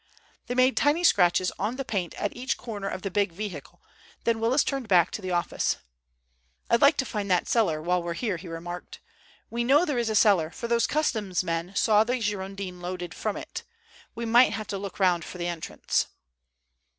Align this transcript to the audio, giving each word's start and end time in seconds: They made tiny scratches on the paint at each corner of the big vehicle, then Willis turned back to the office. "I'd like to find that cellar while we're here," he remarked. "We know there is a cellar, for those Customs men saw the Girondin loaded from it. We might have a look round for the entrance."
They 0.47 0.55
made 0.55 0.75
tiny 0.75 1.03
scratches 1.03 1.51
on 1.59 1.75
the 1.75 1.85
paint 1.85 2.15
at 2.15 2.35
each 2.35 2.57
corner 2.57 2.89
of 2.89 3.03
the 3.03 3.11
big 3.11 3.31
vehicle, 3.31 3.83
then 4.23 4.39
Willis 4.39 4.63
turned 4.63 4.87
back 4.87 5.11
to 5.11 5.21
the 5.21 5.29
office. 5.29 5.75
"I'd 6.71 6.81
like 6.81 6.97
to 6.97 7.05
find 7.05 7.29
that 7.29 7.47
cellar 7.47 7.79
while 7.83 8.01
we're 8.01 8.15
here," 8.15 8.37
he 8.37 8.47
remarked. 8.47 8.99
"We 9.51 9.63
know 9.63 9.85
there 9.85 9.99
is 9.99 10.09
a 10.09 10.15
cellar, 10.15 10.49
for 10.49 10.67
those 10.67 10.87
Customs 10.87 11.43
men 11.43 11.75
saw 11.75 12.03
the 12.03 12.17
Girondin 12.19 12.81
loaded 12.81 13.13
from 13.13 13.37
it. 13.37 13.61
We 14.15 14.25
might 14.25 14.53
have 14.53 14.73
a 14.73 14.79
look 14.79 14.99
round 14.99 15.23
for 15.23 15.37
the 15.37 15.45
entrance." 15.45 16.07